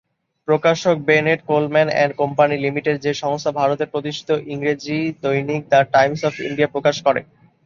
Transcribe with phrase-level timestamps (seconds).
[0.47, 6.33] প্রকাশক Bennett Coleman and company limited, যে সংস্থা ভারতের প্রতিষ্ঠিত ইংরেজি দৈনিক 'দ্য টাইমস অফ
[6.47, 7.21] ইন্ডিয়া' প্রকাশ করে।